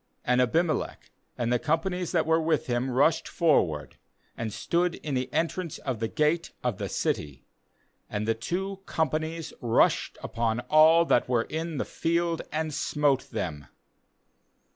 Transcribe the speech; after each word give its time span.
^And 0.27 0.43
Abim 0.43 0.67
elech, 0.71 1.11
and 1.37 1.53
the 1.53 1.59
companies 1.59 2.11
that 2.11 2.25
were 2.25 2.41
with 2.41 2.65
him, 2.65 2.89
rushed 2.89 3.27
forward, 3.27 3.97
and 4.35 4.51
stood 4.51 4.95
in 4.95 5.13
the 5.13 5.31
entrance 5.31 5.77
of 5.77 5.99
the 5.99 6.07
gate 6.07 6.49
of 6.63 6.79
the 6.79 6.89
city; 6.89 7.45
and 8.09 8.27
the 8.27 8.33
two 8.33 8.79
companies 8.87 9.53
rushed 9.61 10.17
upon 10.23 10.61
all 10.71 11.05
that 11.05 11.29
were 11.29 11.43
in 11.43 11.77
the 11.77 11.85
field, 11.85 12.41
and 12.51 12.73
smote 12.73 13.29
them. 13.29 13.67